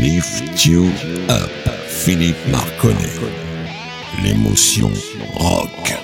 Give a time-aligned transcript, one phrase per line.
[0.00, 0.84] Lift You
[1.28, 1.50] Up,
[1.88, 3.18] Philippe Marconnet.
[4.22, 4.92] L'émotion
[5.34, 5.98] rock.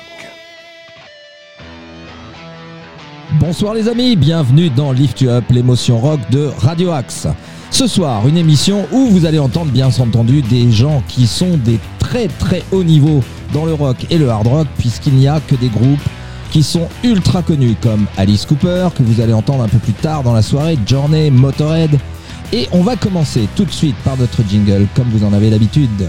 [3.38, 7.28] Bonsoir les amis, bienvenue dans Lift You Up, l'émotion rock de Radio Axe.
[7.70, 11.78] Ce soir, une émission où vous allez entendre bien entendu des gens qui sont des
[12.00, 13.22] très très hauts niveaux
[13.52, 16.02] dans le rock et le hard rock, puisqu'il n'y a que des groupes
[16.50, 20.24] qui sont ultra connus comme Alice Cooper, que vous allez entendre un peu plus tard
[20.24, 21.96] dans la soirée, Journey, Motorhead.
[22.54, 26.08] Et on va commencer tout de suite par notre jingle, comme vous en avez l'habitude.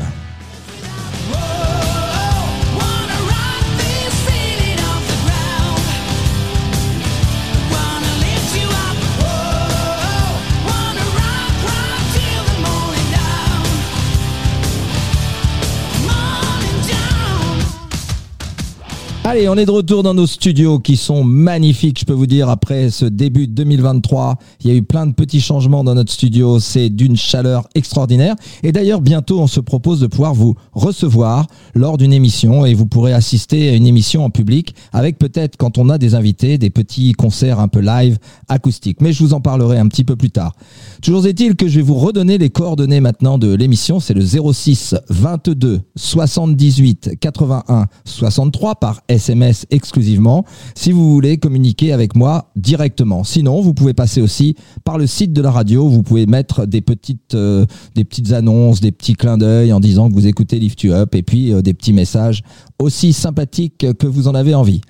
[19.28, 22.48] Allez, on est de retour dans nos studios qui sont magnifiques, je peux vous dire,
[22.48, 24.36] après ce début de 2023.
[24.62, 28.36] Il y a eu plein de petits changements dans notre studio, c'est d'une chaleur extraordinaire.
[28.62, 32.86] Et d'ailleurs, bientôt, on se propose de pouvoir vous recevoir lors d'une émission et vous
[32.86, 36.70] pourrez assister à une émission en public avec peut-être, quand on a des invités, des
[36.70, 39.02] petits concerts un peu live, acoustiques.
[39.02, 40.56] Mais je vous en parlerai un petit peu plus tard.
[41.02, 44.00] Toujours est-il que je vais vous redonner les coordonnées maintenant de l'émission.
[44.00, 52.16] C'est le 06 22 78 81 63 par SMS exclusivement si vous voulez communiquer avec
[52.16, 53.24] moi directement.
[53.24, 55.88] Sinon, vous pouvez passer aussi par le site de la radio.
[55.88, 60.10] Vous pouvez mettre des petites, euh, des petites annonces, des petits clins d'œil en disant
[60.10, 62.44] que vous écoutez Lift You Up et puis euh, des petits messages
[62.80, 64.82] aussi sympathiques que vous en avez envie.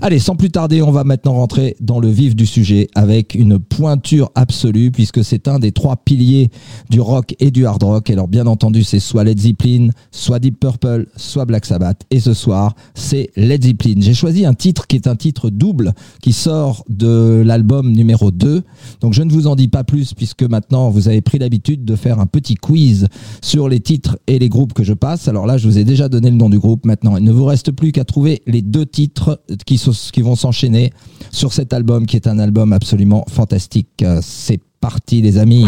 [0.00, 3.58] Allez, sans plus tarder, on va maintenant rentrer dans le vif du sujet avec une
[3.58, 6.50] pointure absolue puisque c'est un des trois piliers
[6.90, 8.10] du rock et du hard rock.
[8.10, 12.02] Alors bien entendu, c'est soit Led Zeppelin, soit Deep Purple, soit Black Sabbath.
[12.10, 13.96] Et ce soir, c'est Led Zeppelin.
[13.98, 18.62] J'ai choisi un titre qui est un titre double qui sort de l'album numéro 2.
[19.00, 21.96] Donc je ne vous en dis pas plus puisque maintenant vous avez pris l'habitude de
[21.96, 23.08] faire un petit quiz
[23.42, 25.28] sur les titres et les groupes que je passe.
[25.28, 26.86] Alors là, je vous ai déjà donné le nom du groupe.
[26.86, 29.73] Maintenant, il ne vous reste plus qu'à trouver les deux titres qui
[30.12, 30.92] qui, vont s'enchaîner
[31.30, 33.88] sur cet album qui est un album absolument fantastique.
[34.02, 35.66] Euh, c'est parti les amis.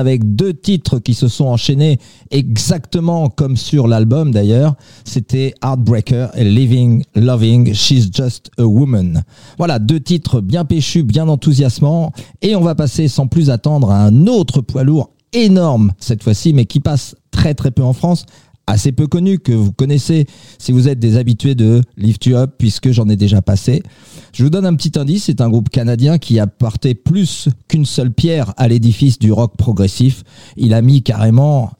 [0.00, 2.00] Avec deux titres qui se sont enchaînés
[2.32, 4.74] exactement comme sur l'album d'ailleurs.
[5.04, 9.22] C'était Heartbreaker et Living, Loving, She's Just a Woman.
[9.58, 12.12] Voilà, deux titres bien péchus, bien enthousiasmants.
[12.42, 16.52] Et on va passer sans plus attendre à un autre poids lourd énorme cette fois-ci,
[16.52, 18.26] mais qui passe très très peu en France
[18.70, 20.26] assez peu connu que vous connaissez
[20.58, 23.82] si vous êtes des habitués de Lift You Up puisque j'en ai déjà passé.
[24.32, 27.84] Je vous donne un petit indice, c'est un groupe canadien qui a porté plus qu'une
[27.86, 30.22] seule pierre à l'édifice du rock progressif.
[30.56, 31.72] Il a mis carrément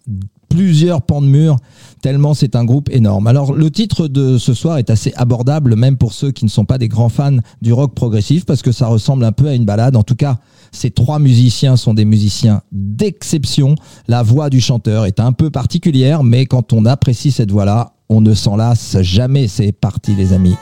[0.49, 1.57] plusieurs pans de mur,
[2.03, 3.29] tellement c'est un groupe énorme.
[3.29, 6.65] Alors le titre de ce soir est assez abordable, même pour ceux qui ne sont
[6.65, 9.65] pas des grands fans du rock progressif, parce que ça ressemble un peu à une
[9.65, 9.97] balade.
[9.97, 10.41] En tout cas,
[10.73, 13.75] ces trois musiciens sont des musiciens d'exception.
[14.09, 18.21] La voix du chanteur est un peu particulière, mais quand on apprécie cette voix-là, on
[18.21, 19.49] ne s'en lasse jamais.
[19.49, 20.57] C'est parti les amis.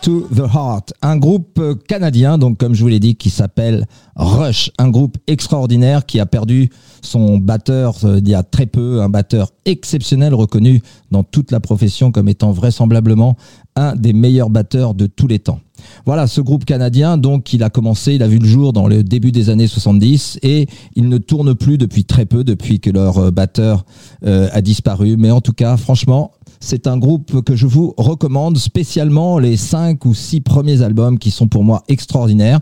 [0.00, 3.86] To the Heart, un groupe canadien, donc comme je vous l'ai dit, qui s'appelle
[4.16, 6.70] Rush, un groupe extraordinaire qui a perdu
[7.02, 11.60] son batteur euh, il y a très peu, un batteur exceptionnel reconnu dans toute la
[11.60, 13.36] profession comme étant vraisemblablement
[13.76, 15.60] un des meilleurs batteurs de tous les temps.
[16.04, 19.04] Voilà, ce groupe canadien, donc, il a commencé, il a vu le jour dans le
[19.04, 23.18] début des années 70 et il ne tourne plus depuis très peu, depuis que leur
[23.18, 23.84] euh, batteur
[24.24, 25.16] euh, a disparu.
[25.16, 30.04] Mais en tout cas, franchement, c'est un groupe que je vous recommande spécialement les cinq
[30.04, 32.60] ou six premiers albums qui sont pour moi extraordinaires.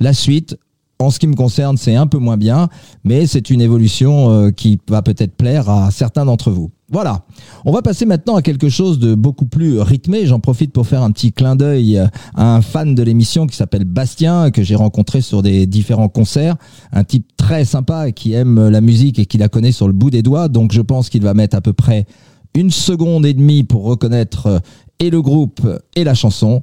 [0.00, 0.56] La suite,
[0.98, 2.68] en ce qui me concerne, c'est un peu moins bien,
[3.04, 6.70] mais c'est une évolution euh, qui va peut-être plaire à certains d'entre vous.
[6.92, 7.24] Voilà.
[7.64, 10.26] On va passer maintenant à quelque chose de beaucoup plus rythmé.
[10.26, 11.98] J'en profite pour faire un petit clin d'œil
[12.34, 16.56] à un fan de l'émission qui s'appelle Bastien, que j'ai rencontré sur des différents concerts.
[16.92, 20.10] Un type très sympa qui aime la musique et qui la connaît sur le bout
[20.10, 20.48] des doigts.
[20.48, 22.04] Donc je pense qu'il va mettre à peu près
[22.54, 24.58] une seconde et demie pour reconnaître euh,
[24.98, 25.60] et le groupe
[25.96, 26.62] et la chanson.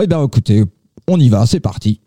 [0.00, 0.64] Eh bien écoutez,
[1.06, 2.00] on y va, c'est parti.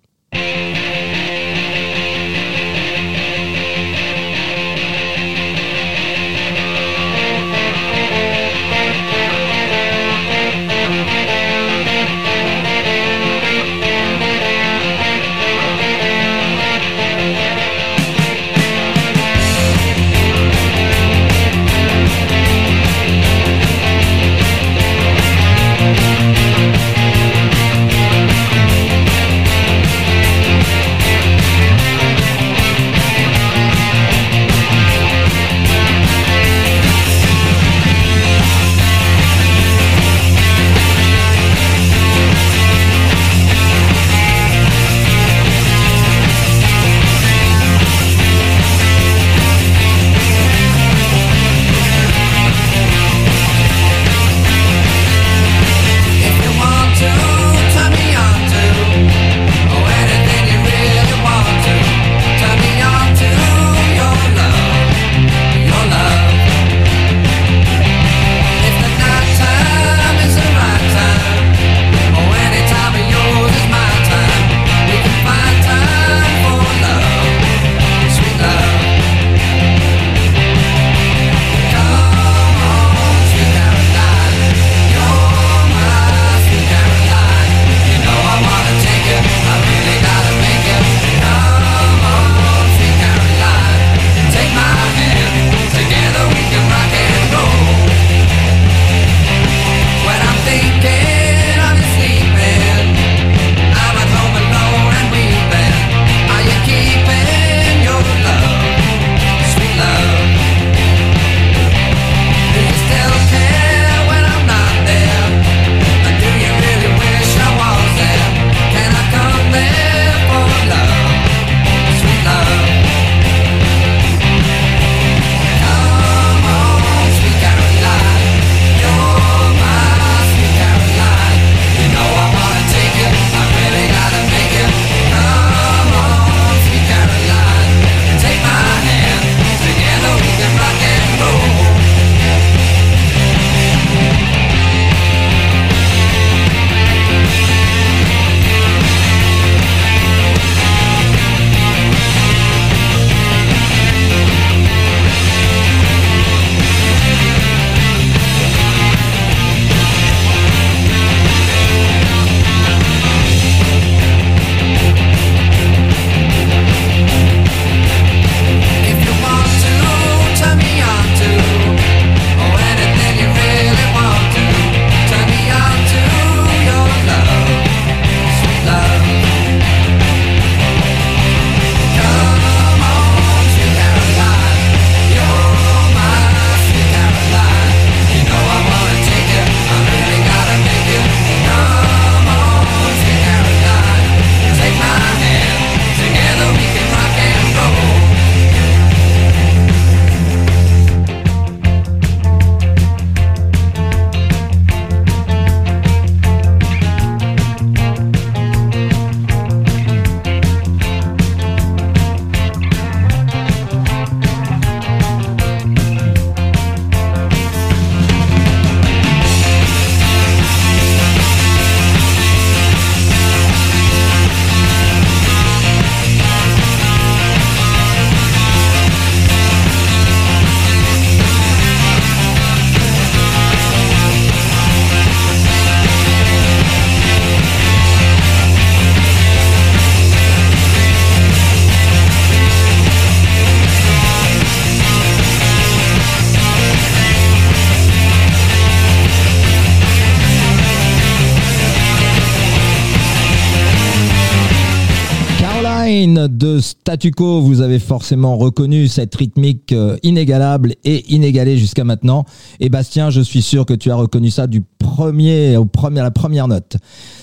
[257.20, 262.26] Vous avez forcément reconnu cette rythmique euh, inégalable et inégalée jusqu'à maintenant.
[262.60, 266.04] Et Bastien, je suis sûr que tu as reconnu ça du premier au premier à
[266.04, 266.78] la première note.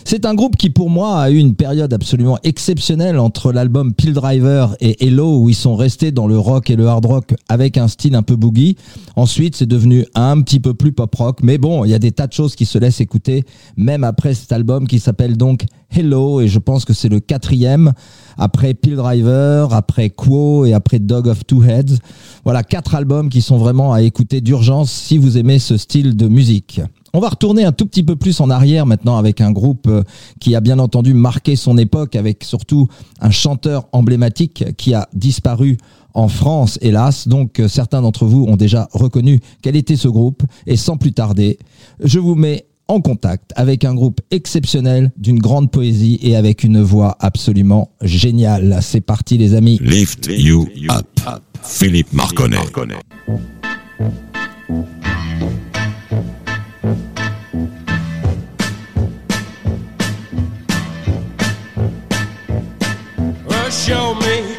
[0.05, 4.13] C'est un groupe qui pour moi a eu une période absolument exceptionnelle entre l'album Pill
[4.13, 7.79] Driver et Hello où ils sont restés dans le rock et le hard rock avec
[7.79, 8.77] un style un peu boogie.
[9.17, 12.13] Ensuite, c'est devenu un petit peu plus pop rock, mais bon, il y a des
[12.13, 13.45] tas de choses qui se laissent écouter
[13.77, 15.65] même après cet album qui s'appelle donc
[15.97, 17.93] Hello et je pense que c'est le quatrième
[18.37, 21.99] après Pill Driver, après Quo et après Dog of Two Heads.
[22.43, 26.27] Voilà quatre albums qui sont vraiment à écouter d'urgence si vous aimez ce style de
[26.27, 26.81] musique.
[27.13, 30.03] On va retourner un tout petit peu plus en arrière maintenant avec un groupe euh,
[30.41, 32.89] qui a bien entendu marqué son époque avec surtout
[33.21, 35.77] un chanteur emblématique qui a disparu
[36.13, 37.29] en France, hélas.
[37.29, 40.43] Donc euh, certains d'entre vous ont déjà reconnu quel était ce groupe.
[40.67, 41.61] Et sans plus tarder,
[42.03, 46.83] je vous mets en contact avec un groupe exceptionnel d'une grande poésie et avec une
[46.83, 48.79] voix absolument géniale.
[48.83, 49.79] C'est parti les amis.
[49.83, 51.07] Lift You Up.
[51.63, 52.59] Philippe Marconnet.
[63.87, 64.54] Show me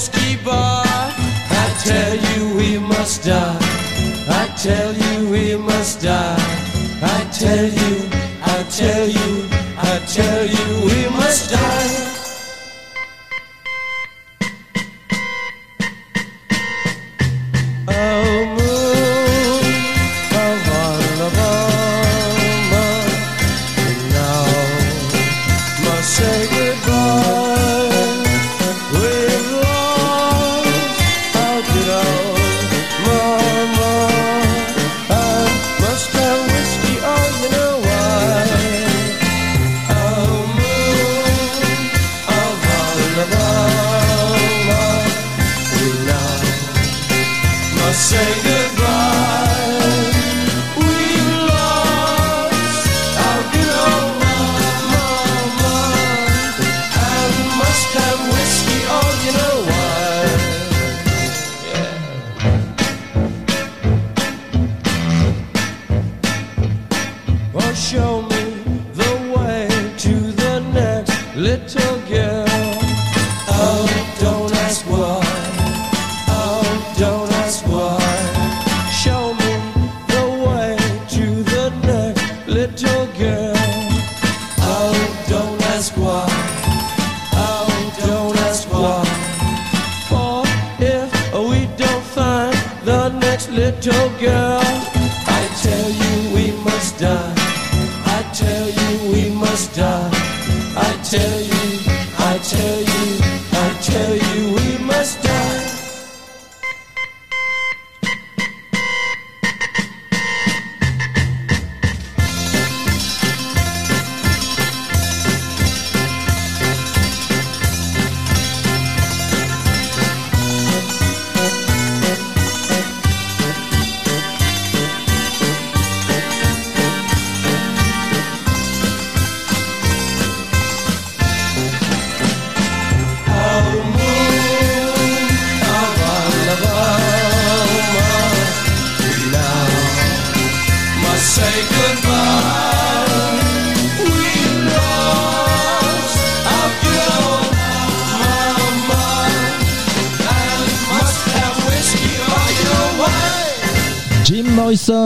[0.00, 3.58] whiskey bar, I tell you we must die.
[4.40, 6.36] I tell you we must die.
[7.02, 8.08] I tell you,
[8.56, 9.30] I tell you,
[9.76, 11.79] I tell you we must die.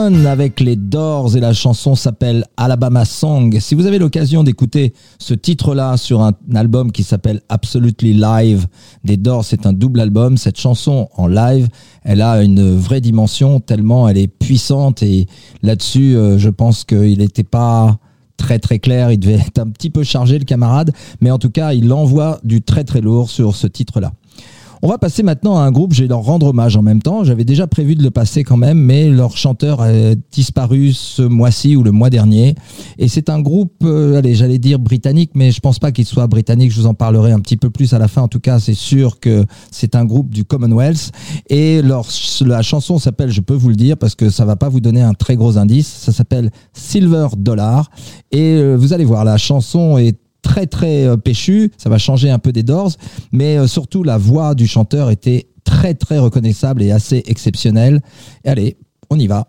[0.05, 3.57] Avec les Doors et la chanson s'appelle Alabama Song.
[3.59, 8.67] Si vous avez l'occasion d'écouter ce titre-là sur un album qui s'appelle Absolutely Live
[9.03, 10.37] des Doors, c'est un double album.
[10.37, 11.69] Cette chanson en live,
[12.03, 15.25] elle a une vraie dimension tellement elle est puissante et
[15.63, 17.97] là-dessus, euh, je pense qu'il n'était pas
[18.37, 21.49] très très clair, il devait être un petit peu chargé le camarade, mais en tout
[21.49, 24.11] cas, il envoie du très très lourd sur ce titre-là.
[24.85, 27.23] On va passer maintenant à un groupe, je vais leur rendre hommage en même temps.
[27.23, 29.89] J'avais déjà prévu de le passer quand même, mais leur chanteur a
[30.31, 32.53] disparu ce mois-ci ou le mois dernier.
[32.99, 36.27] Et c'est un groupe, euh, allez, j'allais dire britannique, mais je pense pas qu'il soit
[36.27, 36.71] britannique.
[36.71, 38.21] Je vous en parlerai un petit peu plus à la fin.
[38.21, 41.11] En tout cas, c'est sûr que c'est un groupe du Commonwealth.
[41.49, 42.05] Et leur,
[42.41, 45.01] la chanson s'appelle, je peux vous le dire, parce que ça va pas vous donner
[45.01, 47.89] un très gros indice, ça s'appelle Silver Dollar.
[48.31, 50.15] Et euh, vous allez voir, la chanson est
[50.45, 52.91] très très euh, péchu, ça va changer un peu des Doors,
[53.31, 57.99] mais euh, surtout la voix du chanteur était très très reconnaissable et assez exceptionnelle.
[58.43, 58.77] Et allez,
[59.09, 59.47] on y va.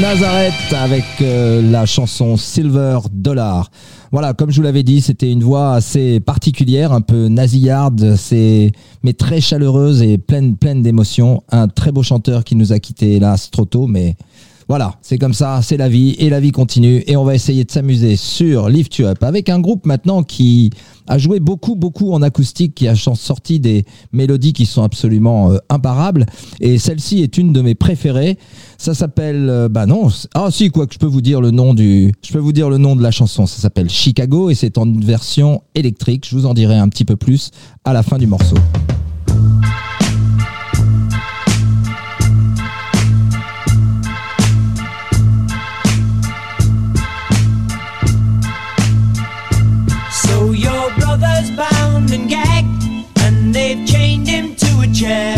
[0.00, 3.70] Nazareth avec euh, la chanson Silver Dollar.
[4.12, 8.16] Voilà, comme je vous l'avais dit, c'était une voix assez particulière, un peu nasillarde,
[9.02, 11.42] mais très chaleureuse et pleine pleine d'émotions.
[11.50, 14.16] Un très beau chanteur qui nous a quitté hélas trop tôt, mais
[14.68, 17.64] voilà, c'est comme ça, c'est la vie et la vie continue et on va essayer
[17.64, 20.70] de s'amuser sur Lift You Up avec un groupe maintenant qui
[21.06, 25.58] a joué beaucoup beaucoup en acoustique, qui a sorti des mélodies qui sont absolument euh,
[25.68, 26.26] imparables
[26.60, 28.38] et celle-ci est une de mes préférées.
[28.76, 31.72] Ça s'appelle euh, bah non, ah si quoi que je peux vous dire le nom
[31.72, 34.78] du je peux vous dire le nom de la chanson, ça s'appelle Chicago et c'est
[34.78, 37.52] en version électrique, je vous en dirai un petit peu plus
[37.84, 38.56] à la fin du morceau.
[53.86, 55.36] Chained him to a chair.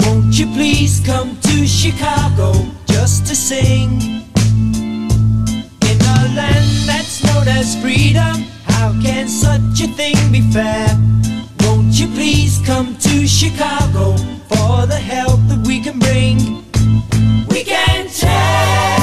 [0.00, 2.52] Won't you please come to Chicago
[2.86, 4.00] just to sing?
[5.90, 10.88] In a land that's known as freedom, how can such a thing be fair?
[11.60, 14.16] Won't you please come to Chicago
[14.50, 16.64] for the help that we can bring?
[17.48, 18.97] We can change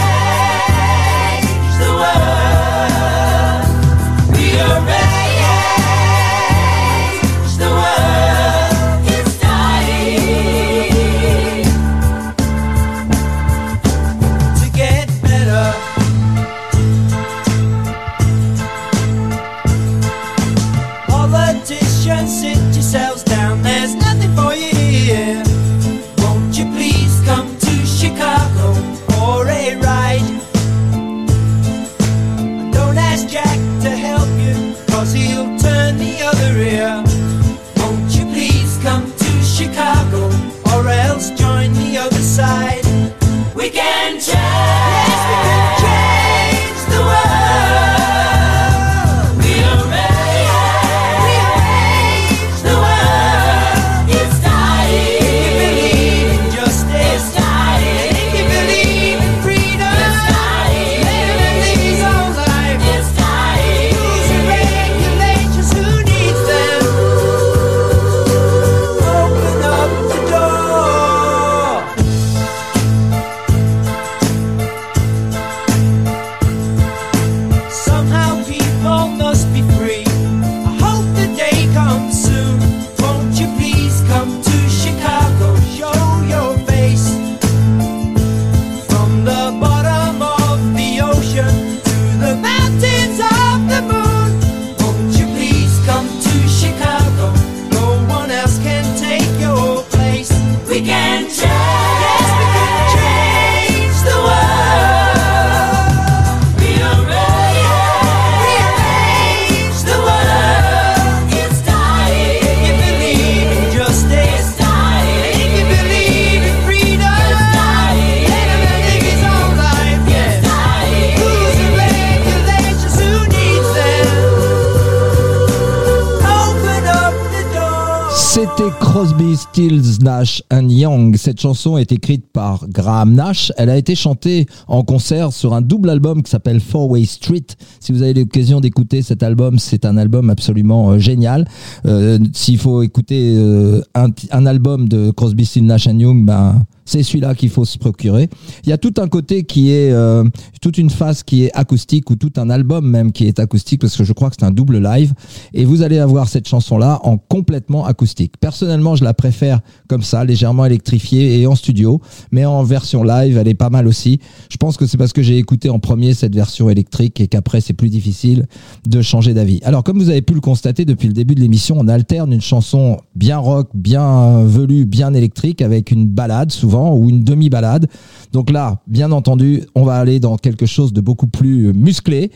[129.06, 131.15] Crosby, Stills, Nash and Young.
[131.15, 133.52] Cette chanson est écrite par Graham Nash.
[133.56, 137.46] Elle a été chantée en concert sur un double album qui s'appelle Four Way Street.
[137.80, 141.48] Si vous avez l'occasion d'écouter cet album, c'est un album absolument euh, génial.
[141.86, 146.65] Euh, S'il faut écouter euh, un, un album de Crosby, Stills, Nash and Young, ben
[146.86, 148.30] c'est celui-là qu'il faut se procurer.
[148.63, 150.24] Il y a tout un côté qui est, euh,
[150.62, 153.98] toute une phase qui est acoustique ou tout un album même qui est acoustique parce
[153.98, 155.13] que je crois que c'est un double live.
[155.54, 158.34] Et vous allez avoir cette chanson-là en complètement acoustique.
[158.39, 163.38] Personnellement, je la préfère comme ça, légèrement électrifiée et en studio, mais en version live,
[163.38, 164.19] elle est pas mal aussi.
[164.50, 167.62] Je pense que c'est parce que j'ai écouté en premier cette version électrique et qu'après
[167.62, 168.45] c'est plus difficile
[168.88, 169.60] de changer d'avis.
[169.63, 172.41] Alors, comme vous avez pu le constater depuis le début de l'émission, on alterne une
[172.41, 177.88] chanson bien rock, bien velue, bien électrique avec une balade souvent ou une demi-balade.
[178.34, 182.32] Donc là, bien entendu, on va aller dans quelque chose de beaucoup plus musclé.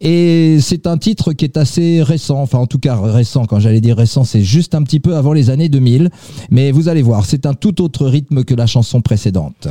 [0.00, 3.80] Et c'est un titre qui est assez récent, enfin en tout cas récent, quand j'allais
[3.80, 6.10] dire récent, c'est juste un petit peu avant les années 2000.
[6.50, 9.68] Mais vous allez voir, c'est un tout autre rythme que la chanson précédente.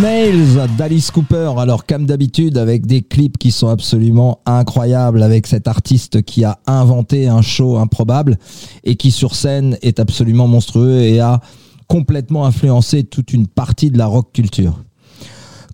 [0.00, 1.54] Nails d'Alice Cooper.
[1.58, 6.58] Alors, comme d'habitude, avec des clips qui sont absolument incroyables, avec cet artiste qui a
[6.66, 8.38] inventé un show improbable
[8.84, 11.40] et qui sur scène est absolument monstrueux et a
[11.88, 14.84] complètement influencé toute une partie de la rock culture.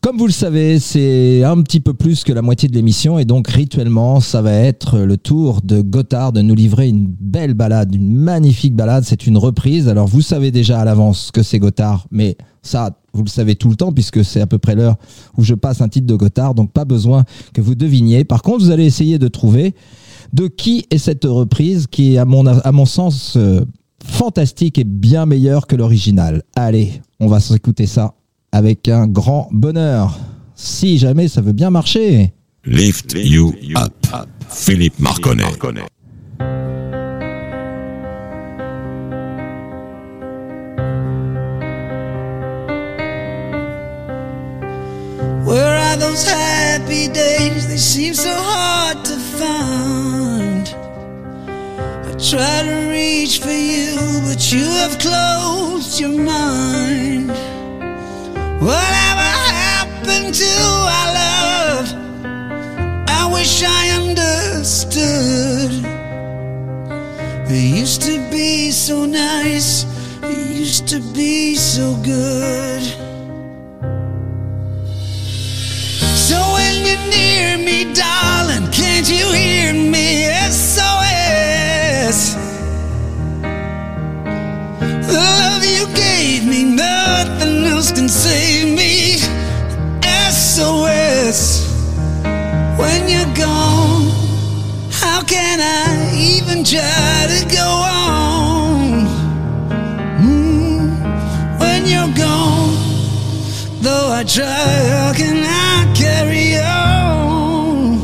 [0.00, 3.24] Comme vous le savez, c'est un petit peu plus que la moitié de l'émission et
[3.24, 7.94] donc rituellement, ça va être le tour de Gotthard de nous livrer une belle balade,
[7.94, 9.04] une magnifique balade.
[9.04, 9.88] C'est une reprise.
[9.88, 13.68] Alors vous savez déjà à l'avance que c'est Gotthard, mais ça, vous le savez tout
[13.68, 14.96] le temps puisque c'est à peu près l'heure
[15.36, 18.24] où je passe un titre de Gotthard, donc pas besoin que vous deviniez.
[18.24, 19.74] Par contre, vous allez essayer de trouver
[20.32, 23.64] de qui est cette reprise qui est à mon, à mon sens euh,
[24.04, 26.42] fantastique et bien meilleure que l'original.
[26.56, 28.14] Allez, on va s'écouter ça
[28.52, 30.18] avec un grand bonheur.
[30.54, 32.32] Si jamais ça veut bien marcher.
[32.64, 33.92] Lift You Up.
[34.48, 35.44] Philippe Marconnet.
[45.96, 47.68] Those happy days?
[47.68, 50.68] They seem so hard to find.
[52.04, 57.30] I try to reach for you, but you have closed your mind.
[58.60, 59.30] Whatever
[59.70, 60.54] happened to
[60.96, 61.88] our love?
[63.08, 65.72] I wish I understood.
[67.48, 69.86] It used to be so nice,
[70.22, 73.13] it used to be so good.
[77.10, 80.26] Near me, darling, can't you hear me?
[80.50, 82.36] SOS.
[84.90, 89.18] The love you gave me, nothing else can save me.
[90.30, 91.40] SOS.
[92.78, 94.08] When you're gone,
[94.90, 97.68] how can I even try to go
[98.10, 99.06] on?
[100.20, 102.63] Mm, When you're gone,
[103.84, 108.00] though I try, how can I carry on?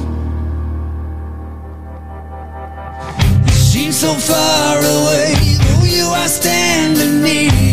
[3.46, 7.69] You seem so far away, though you are standing near.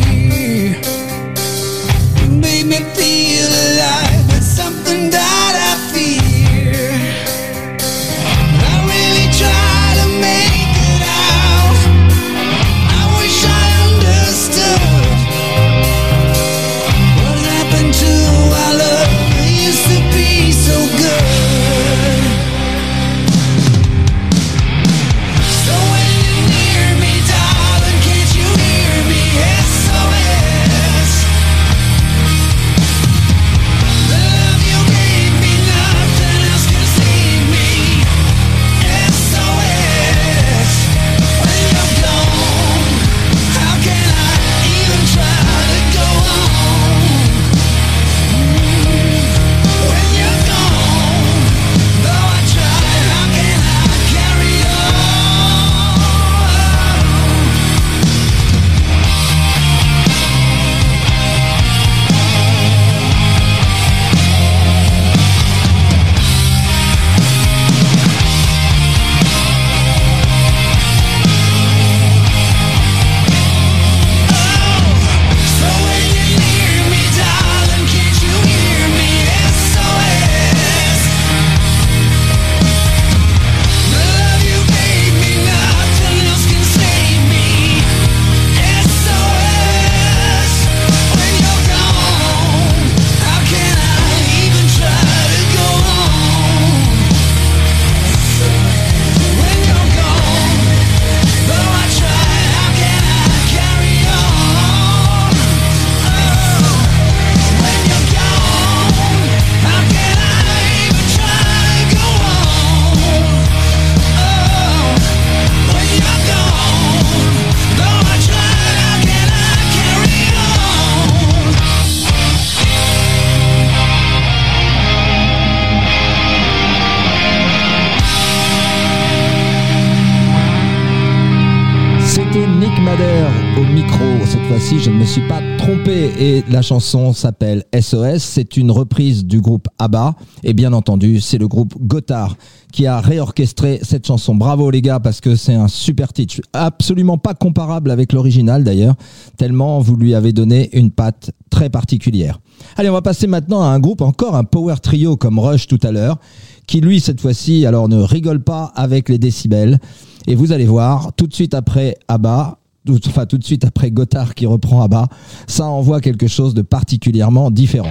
[134.68, 138.18] Fois-ci, je ne me suis pas trompé et la chanson s'appelle SOS.
[138.18, 142.36] C'est une reprise du groupe ABBA et bien entendu, c'est le groupe Gotthard
[142.74, 144.36] qui a réorchestré cette chanson.
[144.36, 148.96] Bravo les gars parce que c'est un super titre, absolument pas comparable avec l'original d'ailleurs,
[149.38, 152.42] tellement vous lui avez donné une patte très particulière.
[152.76, 155.80] Allez, on va passer maintenant à un groupe encore un power trio comme Rush tout
[155.84, 156.18] à l'heure
[156.66, 159.80] qui lui cette fois-ci alors ne rigole pas avec les décibels
[160.28, 163.92] et vous allez voir tout de suite après ABBA tout, enfin, tout de suite après
[163.92, 165.08] Gotthard qui reprend à bas,
[165.46, 167.90] ça envoie quelque chose de particulièrement différent.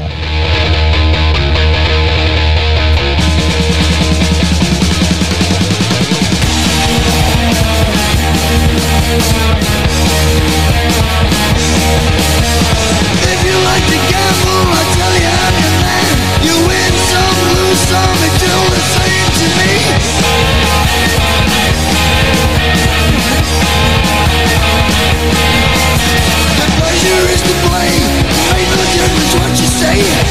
[29.97, 30.26] Yeah.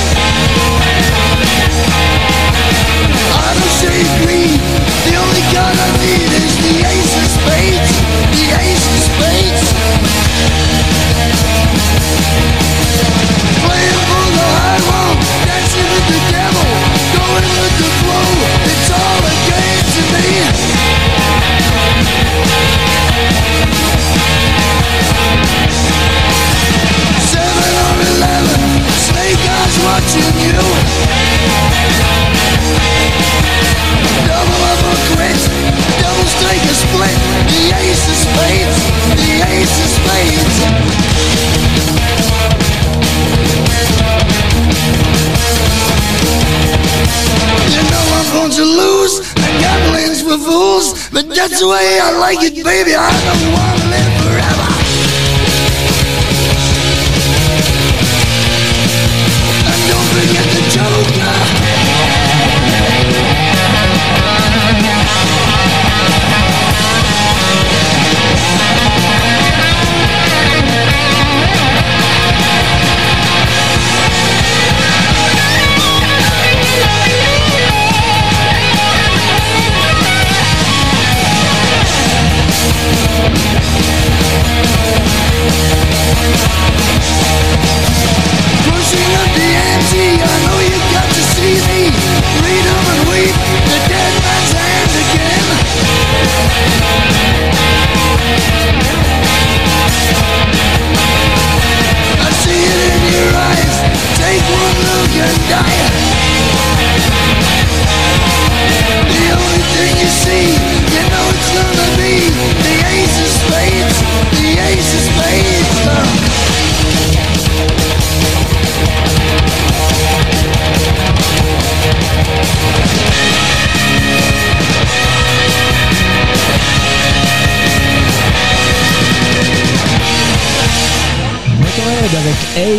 [51.60, 52.96] The way I like it, baby.
[52.96, 53.55] I don't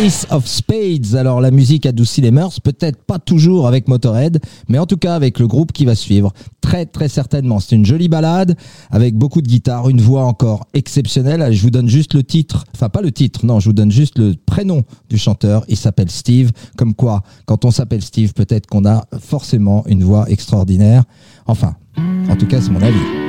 [0.07, 1.15] Ace of Spades.
[1.15, 4.39] Alors la musique adoucit les mœurs, peut-être pas toujours avec Motorhead,
[4.69, 6.31] mais en tout cas avec le groupe qui va suivre.
[6.61, 7.59] Très très certainement.
[7.59, 8.55] C'est une jolie balade
[8.89, 11.51] avec beaucoup de guitare, une voix encore exceptionnelle.
[11.51, 14.17] Je vous donne juste le titre, enfin pas le titre, non, je vous donne juste
[14.17, 15.65] le prénom du chanteur.
[15.67, 16.51] Il s'appelle Steve.
[16.77, 21.03] Comme quoi, quand on s'appelle Steve, peut-être qu'on a forcément une voix extraordinaire.
[21.47, 21.75] Enfin,
[22.29, 23.26] en tout cas, c'est mon avis.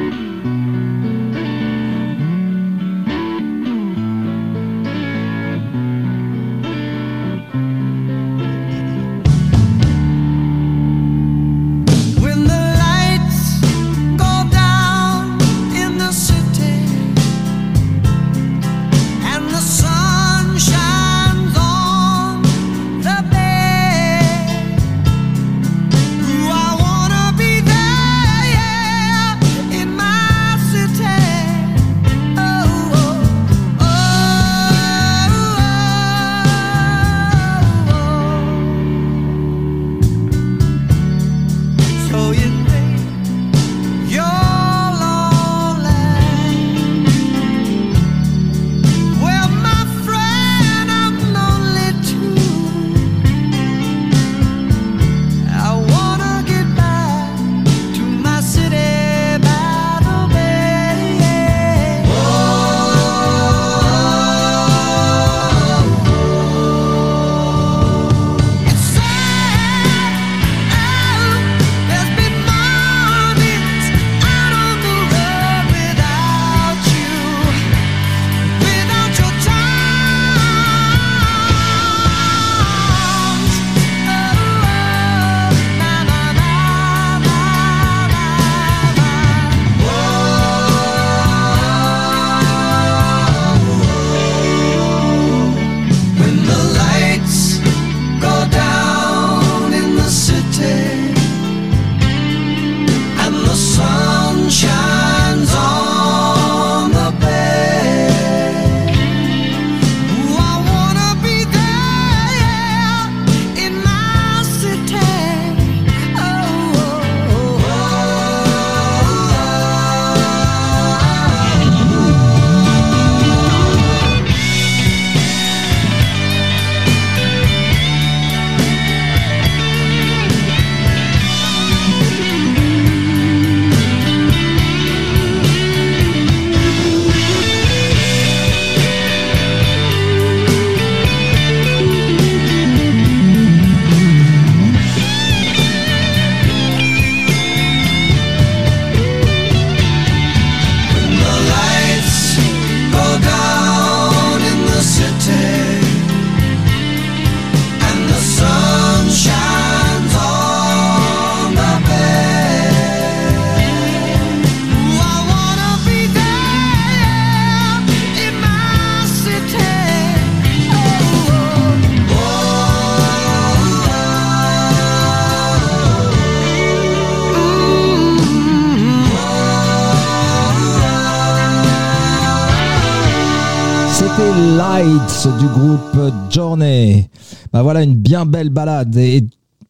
[188.39, 188.97] Belle balade.
[188.97, 189.25] Et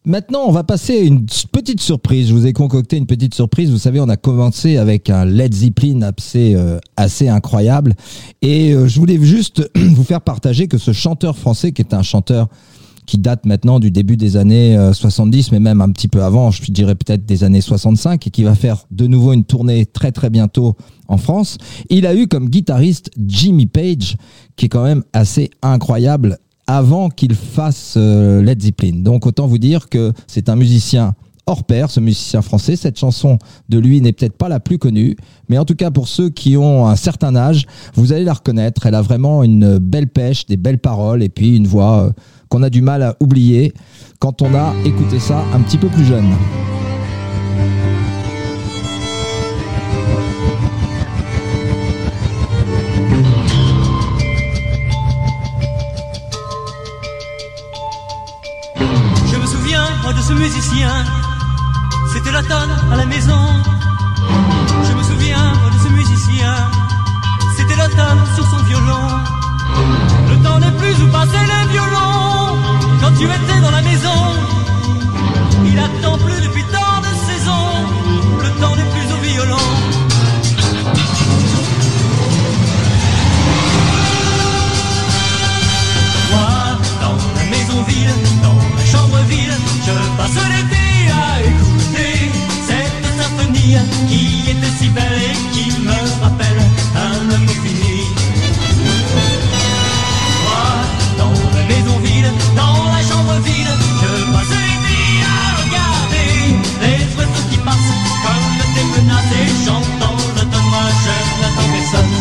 [0.05, 2.29] maintenant, on va passer une petite surprise.
[2.29, 3.71] Je vous ai concocté une petite surprise.
[3.71, 7.95] Vous savez, on a commencé avec un Led Zeppelin assez, euh, assez incroyable.
[8.43, 12.03] Et euh, je voulais juste vous faire partager que ce chanteur français, qui est un
[12.03, 12.49] chanteur
[13.07, 16.51] qui date maintenant du début des années euh, 70, mais même un petit peu avant,
[16.51, 20.13] je dirais peut-être des années 65, et qui va faire de nouveau une tournée très
[20.13, 20.77] très bientôt
[21.09, 21.57] en France.
[21.89, 24.19] Il a eu comme guitariste Jimmy Page,
[24.57, 26.39] qui est quand même assez incroyable
[26.69, 29.01] avant qu'il fasse euh, Led Zeppelin.
[29.01, 31.15] Donc autant vous dire que c'est un musicien
[31.47, 32.77] hors pair, ce musicien français.
[32.77, 33.39] Cette chanson
[33.71, 35.17] de lui n'est peut-être pas la plus connue,
[35.49, 37.65] mais en tout cas pour ceux qui ont un certain âge,
[37.95, 38.85] vous allez la reconnaître.
[38.85, 42.11] Elle a vraiment une belle pêche, des belles paroles et puis une voix euh,
[42.51, 43.73] qu'on a du mal à oublier
[44.19, 46.35] quand on a écouté ça un petit peu plus jeune.
[60.29, 60.93] Ce musicien.
[62.13, 63.43] C'était l'automne à la maison.
[64.87, 66.55] Je me souviens, de ce musicien.
[67.57, 69.07] C'était l'automne sur son violon.
[70.31, 72.59] Le temps n'est plus où passer les violons.
[73.01, 74.19] Quand tu étais dans la maison,
[75.65, 77.73] il attend plus depuis tant de saisons.
[78.45, 79.67] Le temps n'est plus au violon.
[86.33, 86.51] Moi,
[87.03, 88.58] dans la maison vide, dans
[89.89, 92.15] je passe l'été à écouter
[92.69, 93.77] cette symphonie
[94.09, 96.63] qui était si belle et qui me rappelle
[96.95, 97.99] un amour fini.
[100.45, 100.67] Moi,
[101.19, 103.73] dans la maison vide, dans la chambre vide,
[104.03, 106.31] je passe l'été à regarder
[106.83, 107.93] les oiseaux qui passent
[108.25, 112.15] comme des menaces et j'entends l'automne, moi je n'attends personne.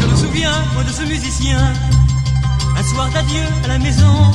[0.00, 1.62] Je me souviens, moi, de ce musicien,
[2.98, 4.32] à la maison.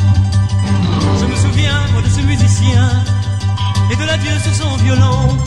[1.20, 3.03] Je me souviens, moi, de ce musicien,
[3.91, 5.38] et de l'adieu sur son violon.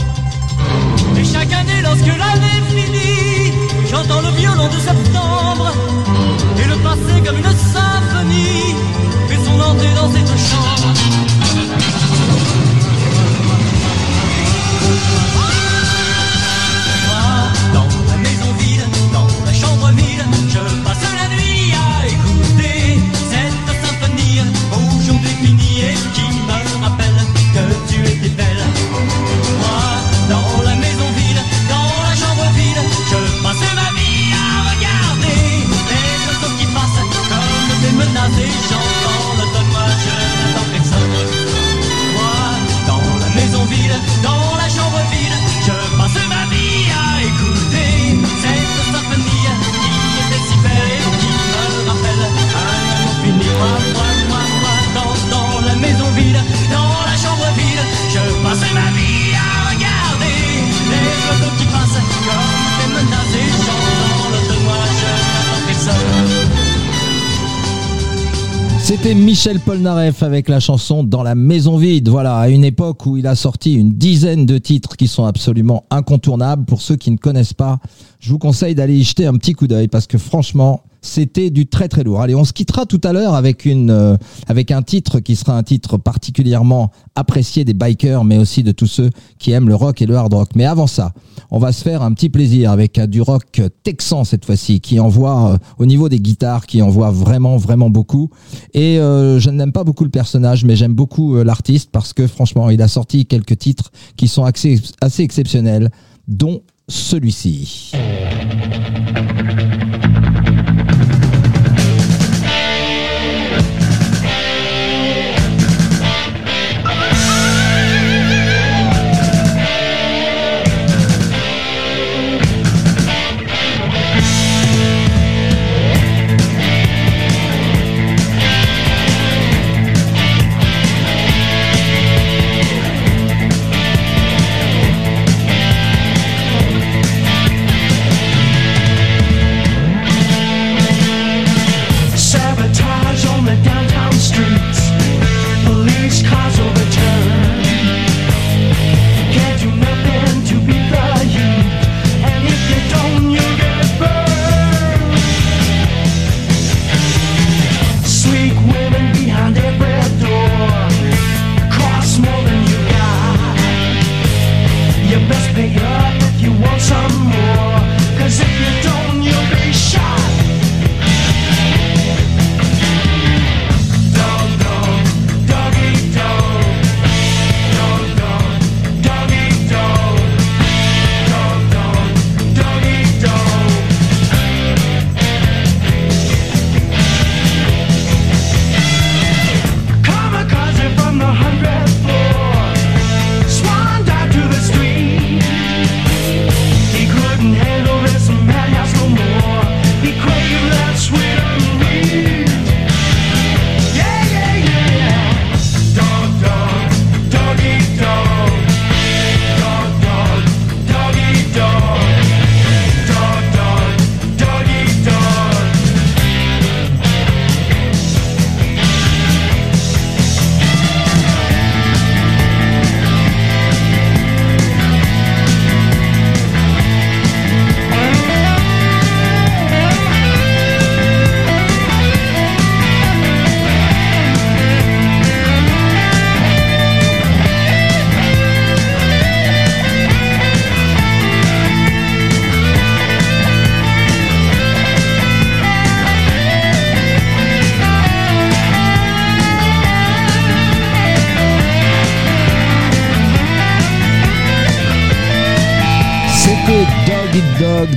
[1.16, 3.52] Et chaque année, lorsque l'année finit,
[3.90, 5.72] j'entends le violon de septembre,
[6.58, 8.74] et le passé comme une symphonie
[9.28, 10.94] fait son entrée dans cette chambre.
[68.90, 72.08] C'était Michel Polnareff avec la chanson Dans la maison vide.
[72.08, 75.84] Voilà, à une époque où il a sorti une dizaine de titres qui sont absolument
[75.92, 76.64] incontournables.
[76.64, 77.78] Pour ceux qui ne connaissent pas,
[78.20, 81.66] je vous conseille d'aller y jeter un petit coup d'œil parce que franchement, c'était du
[81.66, 82.20] très très lourd.
[82.20, 85.62] Allez, on se quittera tout à l'heure avec euh, avec un titre qui sera un
[85.62, 89.08] titre particulièrement apprécié des bikers, mais aussi de tous ceux
[89.38, 90.50] qui aiment le rock et le hard rock.
[90.54, 91.14] Mais avant ça,
[91.50, 95.00] on va se faire un petit plaisir avec euh, du rock texan cette fois-ci, qui
[95.00, 98.28] envoie euh, au niveau des guitares, qui envoie vraiment vraiment beaucoup.
[98.74, 102.82] Et je n'aime pas beaucoup le personnage, mais j'aime beaucoup l'artiste parce que franchement, il
[102.82, 105.90] a sorti quelques titres qui sont assez exceptionnels,
[106.28, 106.60] dont
[106.90, 107.92] celui-ci.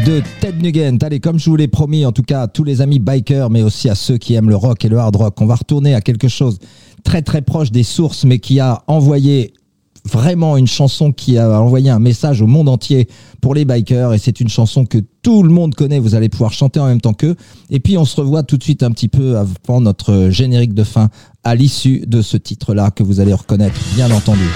[0.06, 1.04] De Ted Nugent.
[1.04, 3.62] Allez, comme je vous l'ai promis, en tout cas à tous les amis bikers, mais
[3.62, 6.02] aussi à ceux qui aiment le rock et le hard rock, on va retourner à
[6.02, 6.60] quelque chose
[7.04, 9.54] très très proche des sources, mais qui a envoyé
[10.06, 13.08] vraiment une chanson qui a envoyé un message au monde entier
[13.40, 16.52] pour les bikers et c'est une chanson que tout le monde connaît, vous allez pouvoir
[16.52, 17.36] chanter en même temps qu'eux.
[17.70, 20.84] Et puis on se revoit tout de suite un petit peu avant notre générique de
[20.84, 21.10] fin
[21.44, 24.50] à l'issue de ce titre-là que vous allez reconnaître, bien entendu.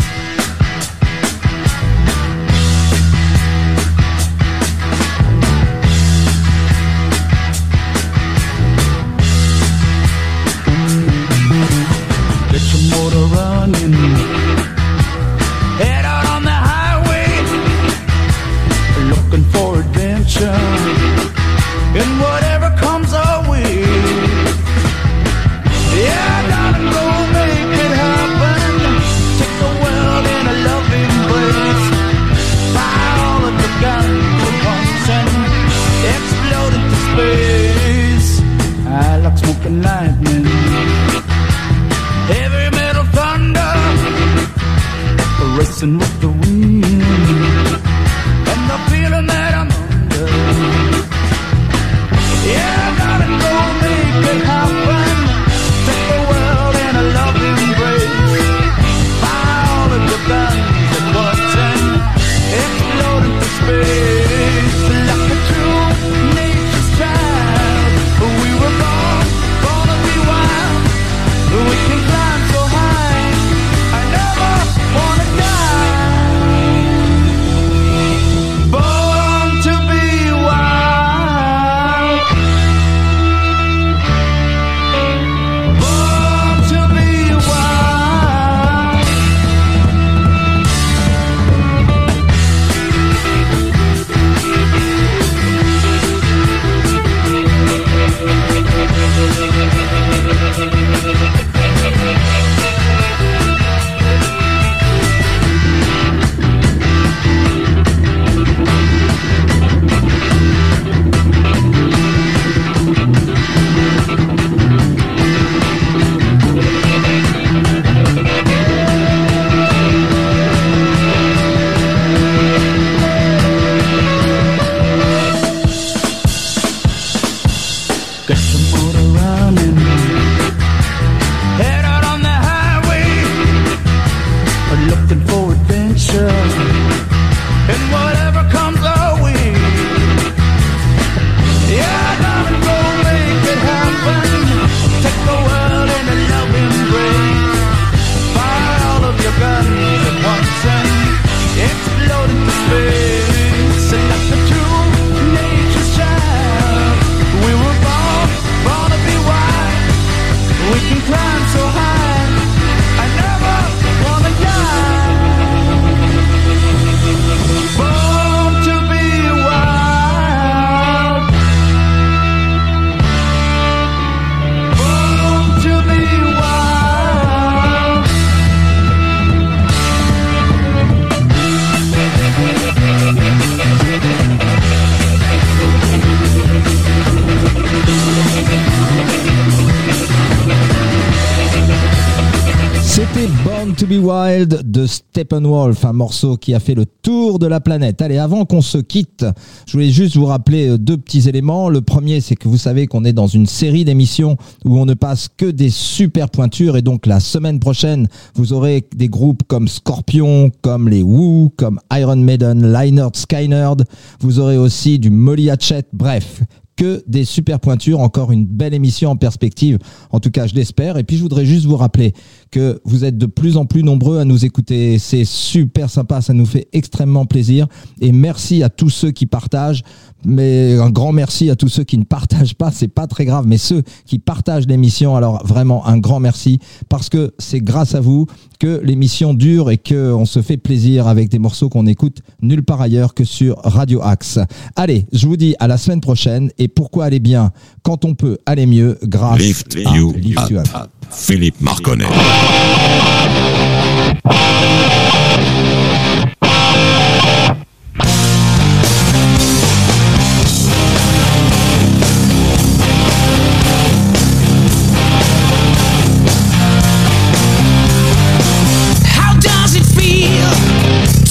[194.08, 198.02] Wild de Steppenwolf, un morceau qui a fait le tour de la planète.
[198.02, 199.26] Allez, avant qu'on se quitte,
[199.66, 201.68] je voulais juste vous rappeler euh, deux petits éléments.
[201.68, 204.94] Le premier, c'est que vous savez qu'on est dans une série d'émissions où on ne
[204.94, 209.68] passe que des super pointures et donc la semaine prochaine, vous aurez des groupes comme
[209.68, 213.84] Scorpion, comme les Who, comme Iron Maiden, Lynyrd Skynyrd.
[214.22, 215.84] Vous aurez aussi du Molly Hatchet.
[215.92, 216.44] Bref,
[216.78, 218.00] que des super pointures.
[218.00, 219.80] Encore une belle émission en perspective.
[220.12, 220.98] En tout cas, je l'espère.
[220.98, 222.14] Et puis, je voudrais juste vous rappeler
[222.52, 225.00] que vous êtes de plus en plus nombreux à nous écouter.
[225.00, 226.22] C'est super sympa.
[226.22, 227.68] Ça nous fait extrêmement plaisir.
[228.02, 229.84] Et merci à tous ceux qui partagent.
[230.26, 232.72] Mais un grand merci à tous ceux qui ne partagent pas.
[232.72, 233.46] C'est pas très grave.
[233.48, 236.60] Mais ceux qui partagent l'émission, alors vraiment un grand merci.
[236.90, 238.26] Parce que c'est grâce à vous
[238.60, 242.64] que l'émission dure et que on se fait plaisir avec des morceaux qu'on écoute nulle
[242.64, 244.40] part ailleurs que sur Radio Axe.
[244.76, 246.52] Allez, je vous dis à la semaine prochaine.
[246.58, 247.52] Et pourquoi aller bien
[247.84, 250.68] quand on peut aller mieux grâce Lift à you Lift You up.
[251.12, 252.08] Philippe Marconnet.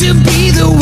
[0.07, 0.76] to be the